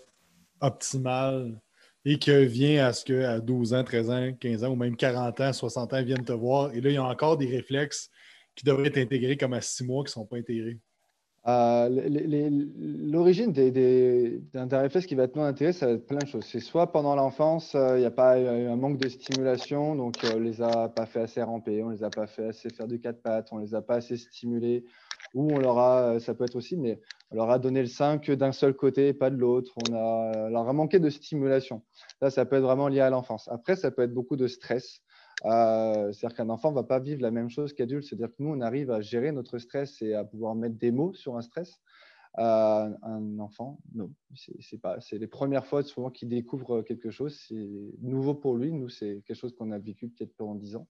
[0.60, 1.60] optimale
[2.04, 5.40] et que vient à ce qu'à 12 ans, 13 ans, 15 ans ou même 40
[5.40, 8.10] ans, 60 ans, viennent te voir et là, il y a encore des réflexes
[8.60, 10.78] qui devraient être intégrés comme à six mois qui ne sont pas intégrés?
[11.46, 11.88] Euh,
[12.78, 16.26] l'origine des, des, d'un réflexe qui va être non intégré, ça va être plein de
[16.26, 16.44] choses.
[16.44, 20.32] C'est soit pendant l'enfance, euh, il n'y a pas un manque de stimulation, donc euh,
[20.34, 22.68] on ne les a pas fait assez ramper, on ne les a pas fait assez
[22.68, 24.84] faire du quatre pattes, on ne les a pas assez stimulés,
[25.32, 28.18] ou on leur a, ça peut être aussi, mais on leur a donné le sein
[28.18, 31.80] que d'un seul côté, pas de l'autre, on a, leur a manqué de stimulation.
[32.20, 33.48] Là, ça peut être vraiment lié à l'enfance.
[33.50, 35.00] Après, ça peut être beaucoup de stress.
[35.44, 38.04] Euh, c'est-à-dire qu'un enfant ne va pas vivre la même chose qu'adulte.
[38.04, 41.14] C'est-à-dire que nous, on arrive à gérer notre stress et à pouvoir mettre des mots
[41.14, 41.80] sur un stress.
[42.36, 44.12] un enfant, non.
[44.60, 47.38] C'est pas, c'est les premières fois souvent qu'il découvre quelque chose.
[47.48, 47.68] C'est
[48.00, 48.72] nouveau pour lui.
[48.72, 50.86] Nous, c'est quelque chose qu'on a vécu peut-être pendant dix ans.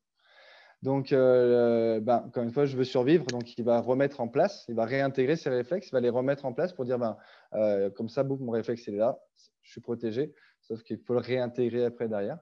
[0.82, 3.26] Donc, euh, ben, encore une fois, je veux survivre.
[3.26, 6.46] Donc, il va remettre en place, il va réintégrer ses réflexes, il va les remettre
[6.46, 7.16] en place pour dire, ben,
[7.54, 9.18] euh, comme ça, mon réflexe, il est là,
[9.62, 10.32] je suis protégé.
[10.70, 12.38] Sauf qu'il faut le réintégrer après derrière.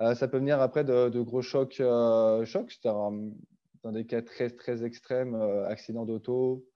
[0.00, 1.82] Euh, ça peut venir après de, gros chocs,
[2.44, 3.10] chocs c'est-à-dire
[3.82, 5.34] dans des cas très, très extrêmes,
[5.66, 6.66] accident d'auto,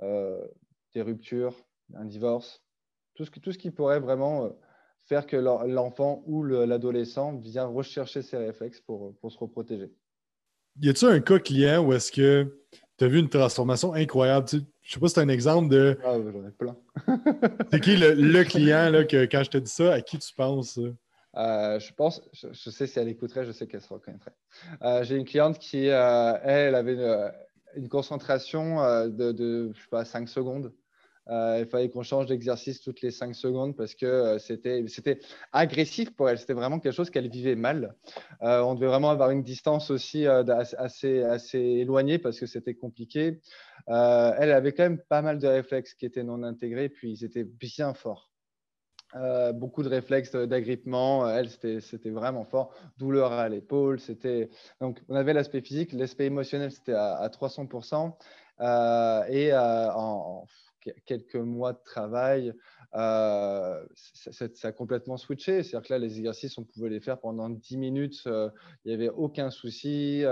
[0.00, 1.54] des ruptures,
[1.94, 2.64] un divorce,
[3.14, 4.50] tout ce, tout ce qui pourrait vraiment
[5.04, 9.94] faire que l'enfant ou l'adolescent vient rechercher ses réflexes pour, pour se reprotéger
[10.80, 12.60] y a-tu un cas client où est-ce que
[13.00, 14.46] tu as vu une transformation incroyable?
[14.46, 15.98] Tu je sais pas si c'est un exemple de.
[16.04, 16.76] Ah, j'en ai plein.
[17.72, 20.78] c'est qui le, client là, que quand je te dis ça, à qui tu penses?
[21.36, 24.34] Euh, je pense, je, sais si elle écouterait, je sais qu'elle se reconnaîtrait.
[24.82, 26.98] Euh, j'ai une cliente qui, euh, elle, avait
[27.74, 30.70] une, concentration de, de, je sais pas, 5 secondes
[31.30, 35.20] il fallait qu'on change d'exercice toutes les 5 secondes parce que euh, c'était
[35.52, 36.38] agressif pour elle.
[36.38, 37.94] C'était vraiment quelque chose qu'elle vivait mal.
[38.42, 43.40] Euh, on devait vraiment avoir une distance aussi assez, assez éloignée parce que c'était compliqué.
[43.86, 47.44] elle avait quand même pas mal de réflexes qui étaient non intégrés, puis ils étaient
[47.44, 48.30] bien forts.
[49.54, 51.28] beaucoup de réflexes d'agrippement.
[51.28, 52.74] Elle, c'était vraiment fort.
[52.98, 53.98] Douleur à l'épaule.
[54.80, 55.92] Donc, on avait l'aspect physique.
[55.92, 58.14] L'aspect émotionnel, c'était à, 300%.
[59.30, 60.44] et en,
[61.06, 62.54] quelques mois de travail,
[62.94, 65.62] euh, ça, a complètement switché.
[65.62, 68.50] C'est-à-dire que là, les exercices, on pouvait les faire pendant 10 minutes, euh,
[68.84, 70.24] il n'y avait aucun souci.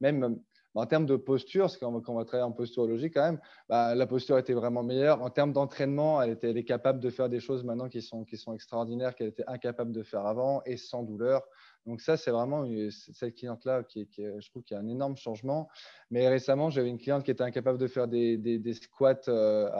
[0.00, 0.38] même
[0.74, 4.06] en termes de posture, parce qu'on va, va, travailler en posturologie quand même, bah, la
[4.06, 5.22] posture était vraiment meilleure.
[5.22, 9.28] En termes d'entraînement, elle, est capable de faire des choses maintenant qui sont extraordinaires, qu'elle
[9.28, 11.42] était incapable de faire avant et sans douleur.
[11.88, 15.16] Donc ça, c'est vraiment cette cliente-là qui, qui, je trouve qu'il y a un énorme
[15.16, 15.70] changement.
[16.10, 19.70] Mais récemment, j'avais une cliente qui était incapable de faire des, squats euh,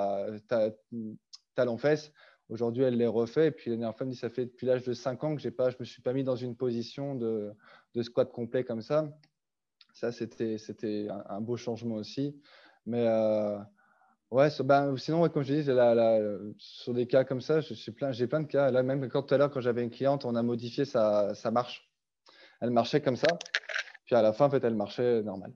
[0.48, 0.70] à
[1.54, 2.10] talons-fesses.
[2.48, 3.48] Aujourd'hui, elle les refait.
[3.48, 5.42] Et puis, la dernière elle me dit, ça fait depuis l'âge de 5 ans que
[5.42, 7.54] j'ai pas, je ne me suis pas mis dans une position de,
[8.00, 9.06] squat complet comme ça.
[9.92, 12.40] Ça, c'était un, beau changement aussi.
[12.86, 13.58] Mais euh,
[14.30, 18.46] ouais, ben, sinon, comme je dis, sur des cas comme ça, j'ai plein, plein de
[18.46, 18.70] cas.
[18.70, 21.50] Là, même quand tout à l'heure, quand j'avais une cliente, on a modifié sa, sa
[21.50, 21.87] marche
[22.60, 23.38] elle marchait comme ça.
[24.04, 25.52] Puis à la fin, en fait, elle marchait normal.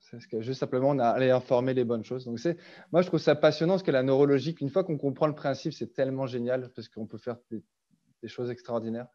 [0.00, 2.24] c'est ce que juste simplement, on a allé informer les bonnes choses.
[2.24, 2.38] Donc,
[2.92, 5.72] moi, je trouve ça passionnant parce que la neurologie, une fois qu'on comprend le principe,
[5.72, 7.62] c'est tellement génial parce qu'on peut faire des,
[8.28, 9.08] choses extraordinaires.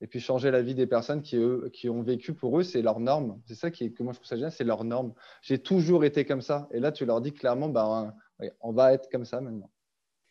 [0.00, 2.82] Et puis changer la vie des personnes qui, eux, qui ont vécu pour eux, c'est
[2.82, 3.40] leur norme.
[3.46, 5.14] C'est ça qui que moi je trouve ça génial, c'est leur norme.
[5.40, 6.68] J'ai toujours été comme ça.
[6.72, 8.14] Et là, tu leur dis clairement, ben,
[8.60, 9.70] on va être comme ça maintenant.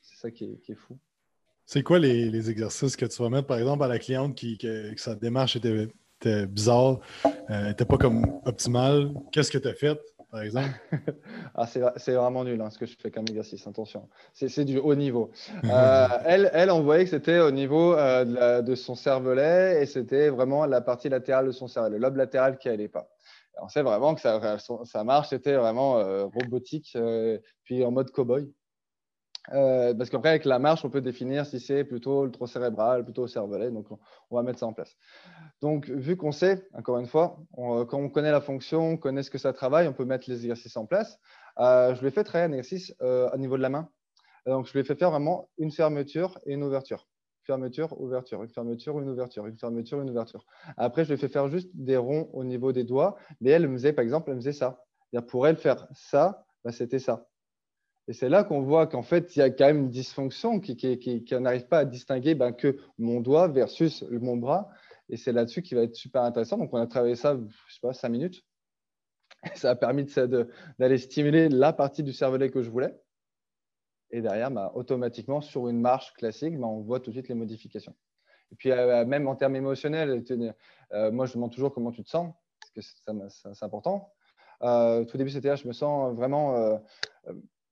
[0.01, 0.99] C'est ça qui est, fou.
[1.65, 4.93] C'est quoi les, exercices que tu vas mettre, par exemple, à la cliente qui, que
[4.97, 5.87] sa démarche était
[6.27, 6.99] bizarre,
[7.49, 9.11] euh, pas comme optimal.
[9.31, 9.99] Qu'est-ce que tu as fait,
[10.31, 10.69] par exemple?
[11.55, 14.09] ah, c'est vraiment nul hein, ce que je fais comme exercice, attention.
[14.33, 15.31] C'est du haut niveau.
[15.63, 20.29] Euh, elle, elle, on voyait que c'était au niveau euh, de, son cervelet et c'était
[20.29, 23.07] vraiment la partie latérale de son cervelet, le lobe latéral qui n'allait pas.
[23.61, 26.97] on sait vraiment que ça, ça marche, c'était vraiment euh, robotique,
[27.63, 28.51] puis en mode cow-boy.
[29.51, 33.03] Euh, parce qu'après, avec la marche, on peut définir si c'est plutôt le trop cérébral,
[33.03, 33.71] plutôt au cervelet.
[33.71, 34.95] Donc, on, va mettre ça en place.
[35.61, 39.29] Donc, vu qu'on sait, encore une fois, quand on connaît la fonction, on connaît ce
[39.29, 41.19] que ça travaille, on peut mettre les exercices en place.
[41.59, 43.89] Euh, je lui ai fait travailler un exercice euh, au niveau de la main.
[44.45, 47.07] Donc, je lui ai fait faire vraiment une fermeture et une ouverture.
[47.45, 50.45] Fermeture, ouverture, une fermeture, une ouverture, une fermeture, une ouverture.
[50.77, 53.17] Après, je lui ai fait faire juste des ronds au niveau des doigts.
[53.41, 54.81] Mais elle me faisait, par exemple, elle faisait ça.
[55.27, 57.27] Pour elle, faire ça, bah, c'était ça.
[58.07, 60.75] Et c'est là qu'on voit qu'en fait, il y a quand même une dysfonction qui,
[61.39, 64.69] n'arrive pas à distinguer ben, que mon doigt versus mon bras.
[65.09, 66.57] Et c'est là-dessus qui va être super intéressant.
[66.57, 67.37] Donc, on a travaillé ça,
[67.67, 68.43] je sais pas, cinq minutes.
[69.55, 70.05] ça a permis
[70.79, 72.93] d'aller stimuler la partie du cervelet que je voulais.
[74.11, 77.35] Et derrière, ben, automatiquement, sur une marche classique, ben, on voit tout de suite les
[77.35, 77.95] modifications.
[78.51, 80.23] Et puis, euh, même en termes émotionnels,
[80.93, 82.81] euh, moi, je demande toujours comment tu te sens, parce que
[83.53, 84.13] c'est important.
[84.61, 86.79] Euh, tout début, c'était je me sens vraiment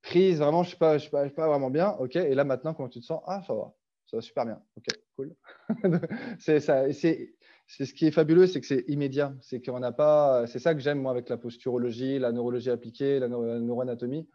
[0.02, 1.92] prise, vraiment, je ne suis, pas, suis, vraiment bien.
[2.00, 3.22] OK, et là maintenant, comment tu te sens?
[3.26, 3.74] Ah, ça va,
[4.06, 4.62] ça va super bien.
[4.78, 5.36] OK, cool.
[6.40, 6.92] c'est ça.
[6.92, 9.34] C'est ce qui est fabuleux, c'est que c'est immédiat.
[9.42, 10.46] C'est qu'on n'a pas.
[10.48, 14.28] C'est ça que j'aime moi avec la posturologie, la neurologie appliquée, la, neuroanatomie.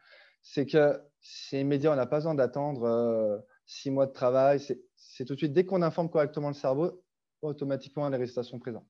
[0.42, 1.92] C'est que c'est immédiat.
[1.92, 4.60] On n'a pas besoin d'attendre euh, six mois de travail.
[4.60, 7.02] C'est tout de suite dès qu'on informe correctement le cerveau,
[7.42, 8.86] automatiquement les résultats sont présents.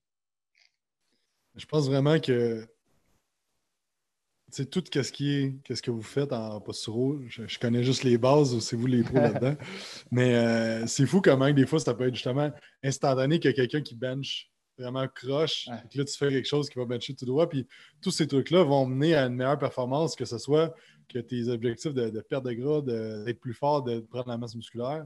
[1.57, 2.69] Je pense vraiment que
[4.57, 7.19] c'est tout ce qui est, qu'est-ce que vous faites en posturo.
[7.29, 9.55] Je, je, connais juste les bases, c'est vous les pros là-dedans.
[10.11, 12.51] Mais euh, c'est fou comment des fois ça peut être justement
[12.83, 15.67] instantané qu'il y a quelqu'un qui bench vraiment croche.
[15.67, 17.47] là, tu fais quelque chose qui va bencher tout droit.
[17.47, 17.67] Puis
[18.01, 20.75] tous ces trucs-là vont mener à une meilleure performance, que ce soit
[21.07, 24.55] que tes objectifs de, de perte de gras, d'être plus fort, de prendre la masse
[24.55, 25.05] musculaire.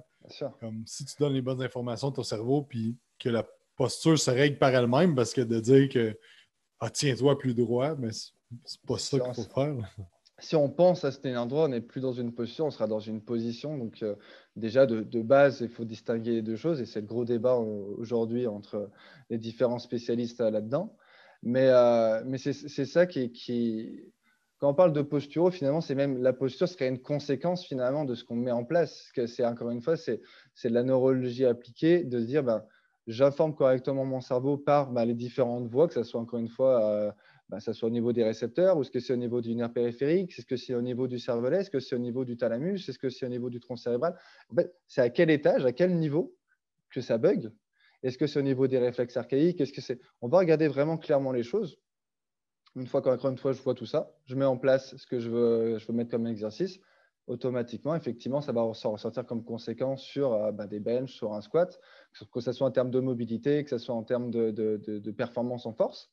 [0.60, 4.30] Comme si tu donnes les bonnes informations à ton cerveau, puis que la posture se
[4.30, 6.16] règle par elle-même, parce que de dire que
[6.78, 8.10] ah, tiens-toi plus droit, mais
[8.64, 9.76] c'est pas ça qu'il faut faire.
[10.38, 13.00] Si on pense à cet endroit, on n'est plus dans une position, on sera dans
[13.00, 13.76] une position.
[13.76, 14.14] Donc, euh,
[14.56, 16.80] déjà, de, base, il faut distinguer les deux choses.
[16.80, 18.90] Et c'est le gros débat euh, aujourd'hui entre
[19.28, 20.96] les différents spécialistes euh, là-dedans.
[21.42, 21.70] Mais,
[22.26, 24.12] mais c'est ça qui, qui,
[24.58, 28.14] quand on parle de posture, finalement, c'est même la posture serait une conséquence finalement de
[28.14, 29.10] ce qu'on met en place.
[29.14, 30.20] Que c'est encore une fois, c'est
[30.64, 32.62] de la neurologie appliquée, de se dire, ben,
[33.06, 36.84] j'informe correctement mon cerveau par ben, les différentes voies, que ce soit encore une fois,
[36.84, 37.10] euh,
[37.50, 39.72] ben, ça soit au niveau des récepteurs, ou est-ce que c'est au niveau du nerf
[39.72, 42.88] périphérique, est-ce que c'est au niveau du cervelet, est-ce que c'est au niveau du thalamus,
[42.88, 44.16] est-ce que c'est au niveau du tronc cérébral?
[44.50, 46.34] En fait, c'est à quel étage, à quel niveau
[46.90, 47.52] que ça bug?
[48.02, 49.60] Est-ce que c'est au niveau des réflexes archaïques?
[49.60, 51.78] Est-ce que c'est On va regarder vraiment clairement les choses
[52.76, 55.18] une fois qu'encore une fois, je vois tout ça, je mets en place ce que
[55.18, 56.78] je veux, je veux mettre comme exercice.
[57.26, 61.78] Automatiquement, effectivement, ça va ressortir comme conséquence sur euh, bah, des benches, sur un squat,
[62.32, 65.72] que ce soit en termes de mobilité, que ce soit en termes de, performance en
[65.72, 66.10] force.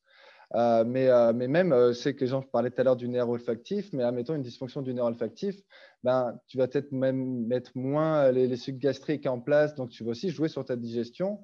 [0.54, 3.28] Euh, mais, euh, mais, même, c'est que gens, je parlais tout à l'heure du nerf
[3.28, 5.56] olfactif, mais admettons une dysfonction du nerf olfactif,
[6.02, 10.04] ben, tu vas peut-être même mettre moins les, les sucs gastriques en place, donc tu
[10.04, 11.40] vas aussi jouer sur ta digestion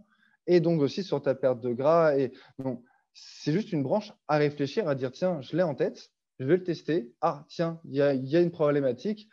[0.46, 2.16] et donc aussi sur ta perte de gras.
[2.16, 6.10] Et donc, c'est juste une branche à réfléchir, à dire tiens, je l'ai en tête,
[6.38, 7.12] je vais le tester.
[7.20, 9.28] Ah, tiens, il y a, une problématique,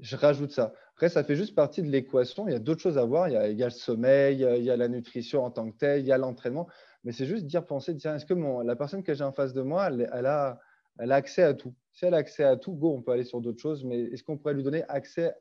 [0.00, 0.74] je rajoute ça.
[0.94, 2.46] Après, ça fait juste partie de l'équation.
[2.46, 3.28] Il y a d'autres choses à voir.
[3.28, 6.06] Il y, a, le sommeil, il y a la nutrition en tant que telle, il
[6.06, 6.68] y a l'entraînement.
[7.04, 8.34] Mais c'est juste dire, penser, tiens, est-ce que
[8.64, 10.60] la personne que j'ai en face de moi, elle, a,
[10.98, 13.60] accès à tout Si elle a accès à tout, go, on peut aller sur d'autres
[13.60, 13.84] choses.
[13.84, 15.34] Mais est-ce qu'on pourrait lui donner accès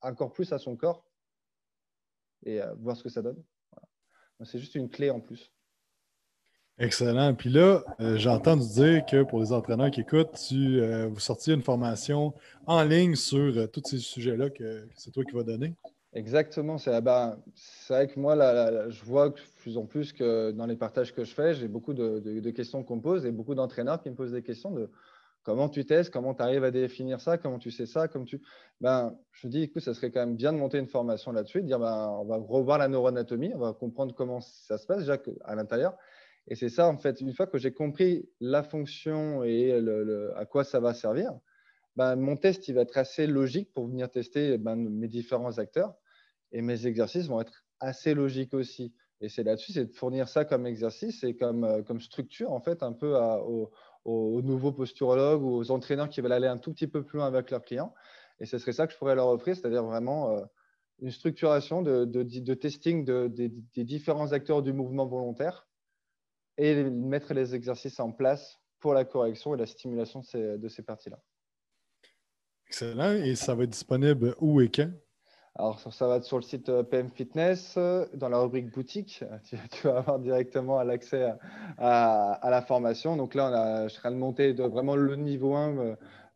[0.00, 1.06] encore plus à son corps
[2.44, 3.42] et euh, voir ce que ça donne?
[4.42, 5.54] C'est juste une clé en plus.
[6.78, 7.34] Excellent.
[7.34, 11.50] Puis là, euh, j'ai entendu dire que pour les entraîneurs qui écoutent, tu euh, vous
[11.50, 12.34] une formation
[12.66, 15.72] en ligne sur euh, tous ces sujets-là que, c'est toi qui vas donner.
[16.14, 16.78] Exactement.
[16.78, 17.36] C'est ben,
[17.88, 18.36] vrai que moi,
[18.88, 21.92] je vois de plus en plus que dans les partages que je fais, j'ai beaucoup
[21.92, 24.88] de, questions qu'on me pose et beaucoup d'entraîneurs qui me posent des questions de
[25.42, 28.40] comment tu testes, comment tu arrives à définir ça, comment tu sais ça, comme tu.
[28.80, 31.62] Ben, je me dis, écoute, ça serait quand même bien de monter une formation là-dessus,
[31.62, 35.00] de dire, ben, on va revoir la neuroanatomie, on va comprendre comment ça se passe
[35.00, 35.96] déjà à l'intérieur
[36.46, 39.72] et c'est ça, en fait, une fois que j'ai compris la fonction et
[40.36, 41.32] à quoi ça va servir,
[41.96, 45.94] ben, mon test il va être assez logique pour venir tester ben, mes différents acteurs.
[46.54, 48.94] Et mes exercices vont être assez logiques aussi.
[49.20, 52.60] Et c'est là-dessus, c'est de fournir ça comme exercice et comme, euh, comme structure, en
[52.60, 53.16] fait, un peu
[54.04, 57.26] aux, nouveaux posturologues ou aux entraîneurs qui veulent aller un tout petit peu plus loin
[57.26, 57.94] avec leurs clients.
[58.40, 60.44] Et ce serait ça que je pourrais leur offrir, c'est-à-dire vraiment euh,
[61.00, 65.66] une structuration de, de, testing des différents acteurs du mouvement volontaire
[66.56, 71.18] et mettre les exercices en place pour la correction et la stimulation de ces, parties-là.
[72.68, 73.12] Excellent.
[73.12, 74.92] Et ça va être disponible où et quand?
[75.56, 79.22] Alors, ça va être sur le site euh, PM Fitness, euh, dans la rubrique boutique.
[79.44, 81.32] Tu, vas avoir directement l'accès
[81.78, 83.16] à, la formation.
[83.16, 85.78] Donc là, on a, je serai de monter vraiment le niveau 1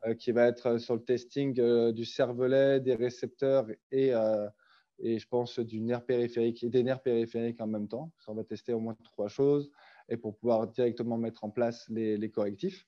[0.07, 1.53] euh, qui va être sur le testing
[1.93, 7.67] du cervelet, des récepteurs et, je pense du nerf périphérique et des nerfs périphériques en
[7.67, 8.13] même temps.
[8.29, 9.73] on va tester au moins trois choses
[10.09, 12.87] et pour pouvoir directement mettre en place les, correctifs.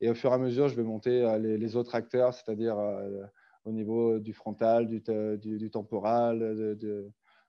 [0.00, 2.76] Et au fur et à mesure, je vais monter les, autres acteurs, c'est-à-dire
[3.64, 6.76] au niveau du frontal, du, temporal,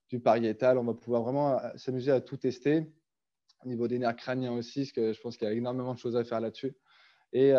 [0.10, 0.78] du pariétal.
[0.78, 2.91] On va pouvoir vraiment euh, s'amuser à tout tester.
[3.65, 5.99] Au niveau des nerfs crâniens aussi, parce que je pense qu'il y a énormément de
[5.99, 6.76] choses à faire là-dessus.
[7.32, 7.54] Et,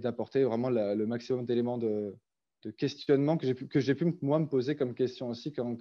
[0.00, 2.16] d'apporter vraiment le maximum d'éléments de,
[2.72, 5.76] questionnement que j'ai pu, pu moi me poser comme question aussi quand,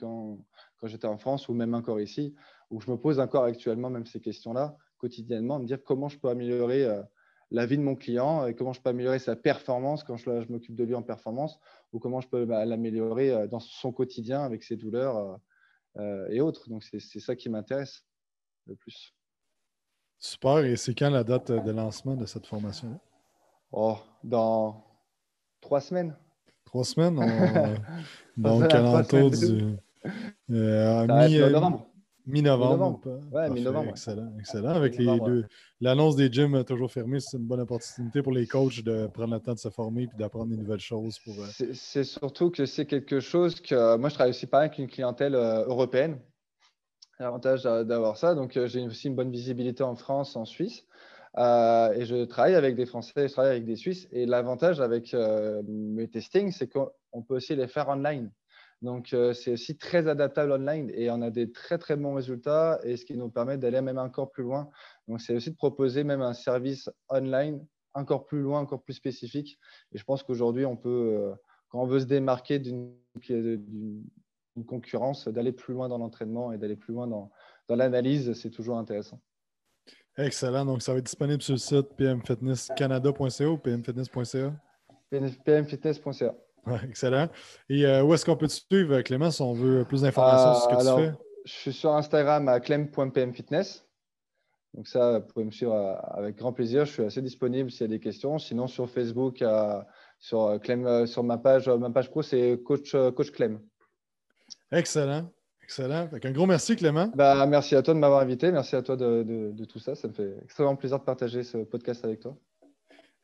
[0.84, 2.36] j'étais en France ou même encore ici,
[2.70, 6.30] où je me pose encore actuellement même ces questions-là quotidiennement, me dire comment je peux
[6.30, 7.04] améliorer euh,
[7.54, 10.52] la vie de mon client et comment je peux améliorer sa performance quand je, je
[10.52, 11.60] m'occupe de lui en performance
[11.94, 15.40] ou comment je peux bah, l'améliorer euh, dans son quotidien avec ses douleurs
[15.98, 16.68] euh, et autres.
[16.68, 18.04] Donc, c'est ça qui m'intéresse
[18.66, 19.14] le plus.
[20.18, 20.66] Super.
[20.66, 23.00] Et c'est quand la date de lancement de cette formation
[23.72, 24.84] Oh, dans
[25.62, 26.16] trois semaines.
[26.66, 27.18] Trois semaines?
[28.38, 29.78] donc, à l'entour du.
[30.48, 31.88] mi-novembre.
[32.26, 33.02] Mi-novembre.
[33.32, 33.90] Ouais, mi-novembre.
[33.90, 34.70] Excellent, excellent.
[34.70, 35.46] Avec les deux,
[35.82, 39.40] l'annonce des gyms toujours fermés, c'est une bonne opportunité pour les coachs de prendre le
[39.40, 41.20] temps de se former et d'apprendre des nouvelles choses.
[41.20, 44.78] Pour, euh, c'est, surtout que c'est quelque chose que moi, je travaille aussi pas avec
[44.78, 46.20] une clientèle euh, européenne.
[47.20, 48.36] L'avantage d'avoir ça.
[48.36, 50.86] Donc, euh, j'ai aussi une bonne visibilité en France, en Suisse.
[51.38, 54.08] et je travaille avec des Français, je travaille avec des Suisses.
[54.12, 55.14] Et l'avantage avec
[55.68, 58.32] mes testings, c'est qu'on peut aussi les faire online.
[58.84, 62.82] Donc, euh, c'est aussi très adaptable online et on a des très, très bons résultats
[62.84, 64.70] et ce qui nous permet d'aller même encore plus loin.
[65.08, 69.58] Donc, c'est aussi de proposer même un service online encore plus loin, encore plus spécifique.
[69.94, 71.32] Et je pense qu'aujourd'hui, on peut,
[71.70, 72.94] quand on veut se démarquer d'une
[74.68, 77.32] concurrence, d'aller plus loin dans l'entraînement et d'aller plus loin dans,
[77.70, 79.22] dans l'analyse, c'est toujours intéressant.
[80.18, 80.66] Excellent.
[80.66, 84.54] Donc, ça va être disponible sur le site pmfitnesscanada.ca ou pmfitness.ca?
[85.10, 86.36] pmfitness.ca.
[86.84, 87.30] excellent.
[87.70, 90.64] Et euh, où est-ce qu'on peut te suivre, Clément, si on veut plus d'informations sur
[90.64, 91.18] ce que tu fais?
[91.46, 93.86] Je suis sur Instagram à clem.pmfitness.
[94.74, 96.86] Donc ça, vous pouvez me suivre euh, avec grand plaisir.
[96.86, 98.40] Je suis assez disponible s'il y a des questions.
[98.40, 99.44] Sinon, sur Facebook,
[100.20, 103.60] sur, Clem, sur ma page, ma page pro, c'est coach, coach Clem.
[104.72, 105.30] Excellent.
[105.64, 106.10] Excellent.
[106.12, 107.08] un gros merci, Clément.
[107.16, 108.52] Bah, merci à toi de m'avoir invité.
[108.52, 109.96] Merci à toi de, tout ça.
[109.96, 112.36] Ça me fait extrêmement plaisir de partager ce podcast avec toi.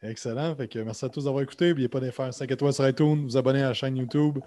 [0.01, 0.55] Excellent.
[0.57, 1.69] merci à tous d'avoir écouté.
[1.69, 4.39] N'oubliez pas de faire 5 étoiles sur iTunes, vous abonner à la chaîne YouTube,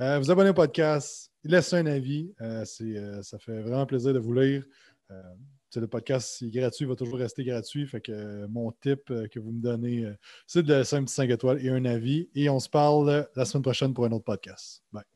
[0.00, 2.32] euh, vous abonner au podcast, laissez un avis.
[2.40, 4.64] Euh, euh, ça fait vraiment plaisir de vous lire.
[5.74, 7.86] le podcast est gratuit, il va toujours rester gratuit.
[7.86, 10.06] Fait que mon tip que vous me donnez,
[10.46, 12.28] c'est de laisser un petit 5 étoiles et un avis.
[12.34, 14.82] Et on se parle la semaine prochaine pour un autre podcast.
[14.92, 15.11] Bye.